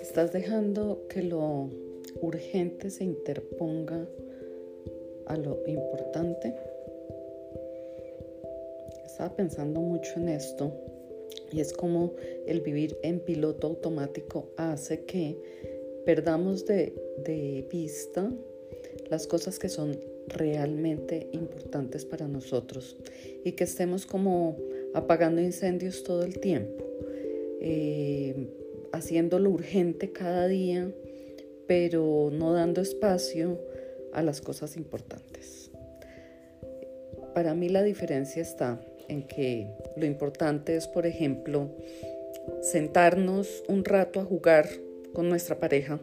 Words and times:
Estás 0.00 0.32
dejando 0.32 1.06
que 1.08 1.22
lo 1.22 1.70
urgente 2.20 2.90
se 2.90 3.04
interponga 3.04 4.06
a 5.26 5.36
lo 5.36 5.62
importante. 5.66 6.54
Estaba 9.04 9.34
pensando 9.34 9.80
mucho 9.80 10.14
en 10.16 10.28
esto 10.28 10.72
y 11.50 11.60
es 11.60 11.72
como 11.72 12.14
el 12.46 12.60
vivir 12.60 12.96
en 13.02 13.20
piloto 13.20 13.66
automático 13.66 14.48
hace 14.56 15.04
que 15.04 15.36
perdamos 16.04 16.66
de, 16.66 16.94
de 17.24 17.66
vista 17.70 18.30
las 19.10 19.26
cosas 19.26 19.58
que 19.58 19.68
son 19.68 19.98
realmente 20.28 21.28
importantes 21.32 22.04
para 22.04 22.28
nosotros 22.28 22.96
y 23.44 23.52
que 23.52 23.64
estemos 23.64 24.06
como 24.06 24.56
apagando 24.94 25.40
incendios 25.40 26.04
todo 26.04 26.22
el 26.22 26.38
tiempo, 26.38 26.84
eh, 27.60 28.48
haciendo 28.92 29.38
lo 29.38 29.50
urgente 29.50 30.12
cada 30.12 30.46
día, 30.48 30.90
pero 31.66 32.30
no 32.32 32.52
dando 32.52 32.80
espacio 32.80 33.60
a 34.12 34.22
las 34.22 34.40
cosas 34.40 34.76
importantes. 34.76 35.70
Para 37.34 37.54
mí 37.54 37.68
la 37.68 37.82
diferencia 37.82 38.42
está 38.42 38.80
en 39.08 39.26
que 39.26 39.68
lo 39.96 40.06
importante 40.06 40.76
es, 40.76 40.86
por 40.86 41.06
ejemplo, 41.06 41.70
sentarnos 42.60 43.62
un 43.68 43.84
rato 43.84 44.20
a 44.20 44.24
jugar 44.24 44.68
con 45.12 45.28
nuestra 45.28 45.58
pareja, 45.58 46.00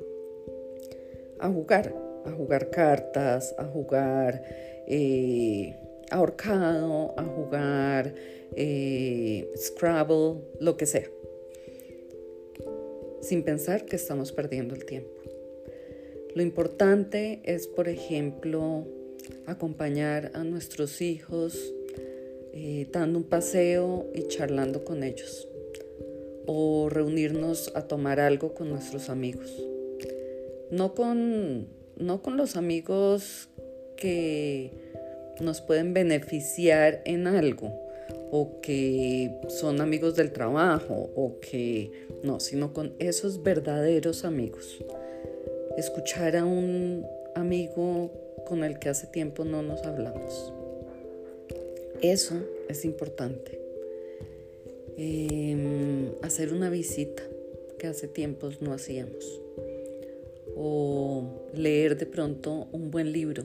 a 1.40 1.50
jugar, 1.50 1.94
a 2.26 2.32
jugar 2.32 2.70
cartas, 2.70 3.56
a 3.58 3.66
jugar 3.66 4.44
eh, 4.88 5.76
ahorcado, 6.12 7.14
a 7.18 7.24
jugar 7.24 8.14
eh, 8.56 9.52
Scrabble, 9.56 10.42
lo 10.60 10.78
que 10.78 10.86
sea, 10.86 11.10
sin 13.22 13.44
pensar 13.44 13.86
que 13.86 13.96
estamos 13.96 14.32
perdiendo 14.32 14.76
el 14.76 14.86
tiempo. 14.86 15.10
Lo 16.36 16.42
importante 16.44 17.42
es, 17.44 17.68
por 17.68 17.88
ejemplo, 17.88 18.86
acompañar 19.46 20.32
a 20.34 20.44
nuestros 20.44 21.02
hijos 21.02 21.74
eh, 22.54 22.88
dando 22.92 23.20
un 23.20 23.26
paseo 23.26 24.08
y 24.14 24.28
charlando 24.28 24.84
con 24.84 25.04
ellos 25.04 25.48
o 26.46 26.90
reunirnos 26.90 27.72
a 27.76 27.88
tomar 27.88 28.20
algo 28.20 28.56
con 28.56 28.70
nuestros 28.70 29.10
amigos. 29.10 29.56
No 30.72 30.96
con, 30.96 31.68
no 32.00 32.22
con 32.22 32.38
los 32.38 32.56
amigos 32.56 33.50
que 33.96 34.72
nos 35.42 35.62
pueden 35.62 35.94
beneficiar 35.94 37.02
en 37.06 37.28
algo 37.28 37.74
o 38.32 38.62
que 38.62 39.32
son 39.48 39.82
amigos 39.82 40.16
del 40.16 40.32
trabajo 40.32 41.10
o 41.16 41.40
que 41.40 41.92
no, 42.24 42.40
sino 42.40 42.74
con 42.74 42.94
esos 43.00 43.44
verdaderos 43.44 44.24
amigos. 44.26 44.84
Escuchar 45.78 46.36
a 46.36 46.46
un 46.46 47.06
amigo 47.36 48.12
con 48.46 48.64
el 48.64 48.80
que 48.80 48.90
hace 48.90 49.08
tiempo 49.08 49.46
no 49.46 49.62
nos 49.62 49.84
hablamos. 49.84 50.54
Eso 52.02 52.36
es 52.68 52.86
importante. 52.86 53.60
Em, 54.98 56.12
hacer 56.22 56.54
una 56.54 56.70
visita 56.70 57.24
que 57.78 57.88
hace 57.88 58.08
tiempos 58.08 58.62
no 58.62 58.74
hacíamos. 58.74 59.42
O 60.62 61.48
leer 61.54 61.98
de 61.98 62.06
pronto 62.06 62.68
un 62.74 62.92
buen 62.92 63.14
libro. 63.14 63.44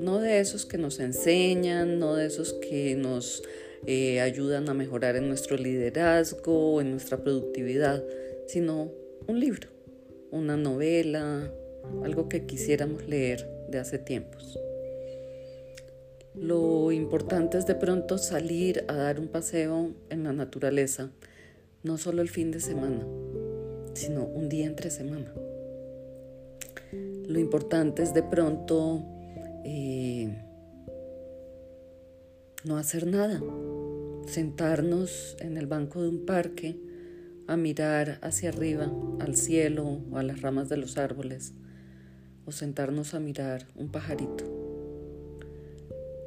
No 0.00 0.18
de 0.18 0.40
esos 0.40 0.64
que 0.64 0.78
nos 0.78 1.00
enseñan, 1.00 1.98
no 1.98 2.14
de 2.14 2.26
esos 2.26 2.54
que 2.54 2.94
nos 2.94 3.42
eh, 3.86 4.22
ayudan 4.22 4.70
a 4.70 4.74
mejorar 4.74 5.16
en 5.16 5.28
nuestro 5.28 5.58
liderazgo, 5.58 6.80
en 6.80 6.92
nuestra 6.92 7.18
productividad, 7.18 8.02
sino 8.46 8.90
un 9.26 9.40
libro, 9.40 9.68
una 10.30 10.56
novela, 10.56 11.52
algo 12.02 12.28
que 12.28 12.46
quisiéramos 12.46 13.06
leer 13.06 13.46
de 13.68 13.78
hace 13.78 13.98
tiempos. 13.98 14.58
Lo 16.34 16.90
importante 16.92 17.58
es 17.58 17.66
de 17.66 17.74
pronto 17.74 18.18
salir 18.18 18.84
a 18.88 18.94
dar 18.94 19.20
un 19.20 19.28
paseo 19.28 19.92
en 20.10 20.24
la 20.24 20.32
naturaleza, 20.32 21.10
no 21.82 21.98
solo 21.98 22.22
el 22.22 22.28
fin 22.28 22.50
de 22.50 22.60
semana, 22.60 23.06
sino 23.94 24.24
un 24.24 24.48
día 24.48 24.66
entre 24.66 24.90
semana. 24.90 25.32
Lo 27.26 27.38
importante 27.38 28.02
es 28.02 28.12
de 28.12 28.22
pronto 28.22 29.04
eh, 29.64 30.42
no 32.64 32.76
hacer 32.76 33.06
nada, 33.06 33.42
sentarnos 34.26 35.36
en 35.40 35.56
el 35.56 35.66
banco 35.66 36.02
de 36.02 36.08
un 36.08 36.26
parque 36.26 36.76
a 37.46 37.56
mirar 37.56 38.18
hacia 38.22 38.50
arriba, 38.50 38.92
al 39.20 39.36
cielo 39.36 40.00
o 40.10 40.18
a 40.18 40.22
las 40.22 40.42
ramas 40.42 40.68
de 40.68 40.76
los 40.76 40.96
árboles, 40.98 41.52
o 42.46 42.52
sentarnos 42.52 43.14
a 43.14 43.20
mirar 43.20 43.66
un 43.74 43.90
pajarito 43.90 44.44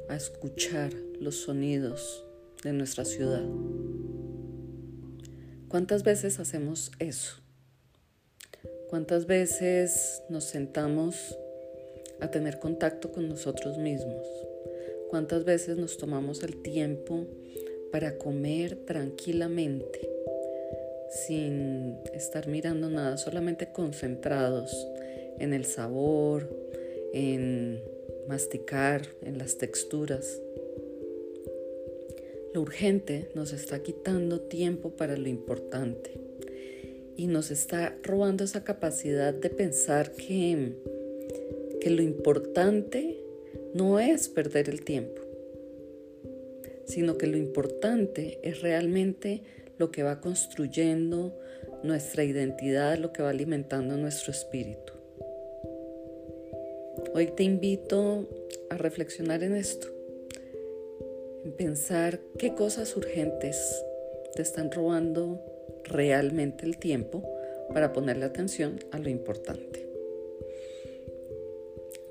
a 0.08 0.16
escuchar 0.16 0.92
los 1.20 1.36
sonidos 1.36 2.24
de 2.64 2.72
nuestra 2.72 3.04
ciudad. 3.04 3.44
¿Cuántas 5.68 6.02
veces 6.02 6.40
hacemos 6.40 6.92
eso? 6.98 7.42
¿Cuántas 8.88 9.26
veces 9.26 10.22
nos 10.28 10.44
sentamos 10.44 11.38
a 12.20 12.30
tener 12.30 12.58
contacto 12.58 13.12
con 13.12 13.28
nosotros 13.28 13.78
mismos? 13.78 14.26
¿Cuántas 15.10 15.44
veces 15.44 15.76
nos 15.76 15.98
tomamos 15.98 16.42
el 16.42 16.62
tiempo 16.62 17.26
para 17.92 18.18
comer 18.18 18.76
tranquilamente, 18.86 20.00
sin 21.10 21.98
estar 22.14 22.48
mirando 22.48 22.90
nada, 22.90 23.16
solamente 23.16 23.72
concentrados 23.72 24.70
en 25.38 25.52
el 25.52 25.64
sabor, 25.64 26.48
en 27.12 27.82
masticar, 28.28 29.02
en 29.22 29.38
las 29.38 29.56
texturas. 29.56 30.40
Lo 32.54 32.60
urgente 32.62 33.30
nos 33.34 33.52
está 33.52 33.82
quitando 33.82 34.40
tiempo 34.40 34.90
para 34.90 35.16
lo 35.16 35.28
importante 35.28 36.27
y 37.18 37.26
nos 37.26 37.50
está 37.50 37.96
robando 38.04 38.44
esa 38.44 38.62
capacidad 38.62 39.34
de 39.34 39.50
pensar 39.50 40.12
que, 40.12 40.76
que 41.80 41.90
lo 41.90 42.00
importante 42.00 43.18
no 43.74 43.98
es 43.98 44.28
perder 44.28 44.68
el 44.70 44.84
tiempo, 44.84 45.20
sino 46.86 47.18
que 47.18 47.26
lo 47.26 47.36
importante 47.36 48.38
es 48.44 48.62
realmente 48.62 49.42
lo 49.78 49.90
que 49.90 50.04
va 50.04 50.20
construyendo 50.20 51.36
nuestra 51.82 52.22
identidad, 52.22 52.96
lo 52.98 53.12
que 53.12 53.22
va 53.22 53.30
alimentando 53.30 53.96
nuestro 53.96 54.30
espíritu. 54.30 54.92
Hoy 57.14 57.32
te 57.34 57.42
invito 57.42 58.28
a 58.70 58.76
reflexionar 58.76 59.42
en 59.42 59.56
esto, 59.56 59.88
en 61.44 61.50
pensar 61.50 62.20
qué 62.38 62.54
cosas 62.54 62.96
urgentes 62.96 63.84
te 64.36 64.42
están 64.42 64.70
robando 64.70 65.57
realmente 65.88 66.66
el 66.66 66.78
tiempo 66.78 67.22
para 67.72 67.92
ponerle 67.92 68.24
atención 68.24 68.80
a 68.90 68.98
lo 68.98 69.08
importante. 69.08 69.86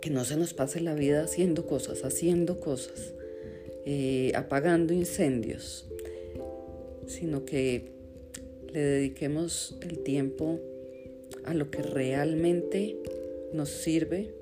Que 0.02 0.10
no 0.10 0.26
se 0.26 0.38
nos 0.38 0.54
pase 0.54 0.82
la 0.82 0.94
vida 0.94 1.24
haciendo 1.24 1.66
cosas, 1.66 2.04
haciendo 2.04 2.60
cosas, 2.60 3.14
eh, 3.86 4.32
apagando 4.36 4.94
incendios, 4.94 5.88
sino 7.08 7.46
que 7.46 7.92
le 8.72 8.80
dediquemos 8.80 9.78
el 9.82 10.00
tiempo 10.00 10.60
a 11.44 11.54
lo 11.54 11.72
que 11.72 11.82
realmente 11.82 12.98
nos 13.54 13.70
sirve 13.70 14.34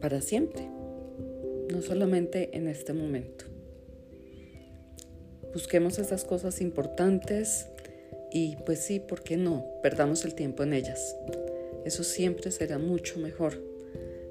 para 0.00 0.20
siempre, 0.20 0.68
no 1.72 1.82
solamente 1.82 2.50
en 2.56 2.68
este 2.68 2.92
momento. 2.92 3.44
Busquemos 5.52 5.98
esas 5.98 6.24
cosas 6.24 6.60
importantes 6.60 7.66
y 8.32 8.56
pues 8.64 8.80
sí, 8.80 9.00
¿por 9.00 9.22
qué 9.22 9.36
no? 9.36 9.64
Perdamos 9.82 10.24
el 10.24 10.34
tiempo 10.34 10.62
en 10.62 10.72
ellas. 10.74 11.16
Eso 11.84 12.04
siempre 12.04 12.50
será 12.50 12.78
mucho 12.78 13.18
mejor 13.18 13.54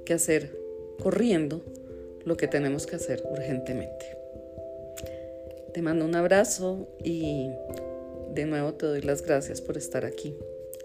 que 0.05 0.13
hacer 0.13 0.57
corriendo 1.01 1.63
lo 2.25 2.37
que 2.37 2.47
tenemos 2.47 2.85
que 2.85 2.95
hacer 2.95 3.23
urgentemente. 3.29 4.17
Te 5.73 5.81
mando 5.81 6.05
un 6.05 6.15
abrazo 6.15 6.87
y 7.03 7.49
de 8.33 8.45
nuevo 8.45 8.73
te 8.73 8.85
doy 8.85 9.01
las 9.01 9.21
gracias 9.21 9.61
por 9.61 9.77
estar 9.77 10.05
aquí, 10.05 10.35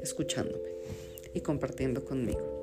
escuchándome 0.03 0.71
y 1.33 1.41
compartiendo 1.41 2.05
conmigo. 2.05 2.54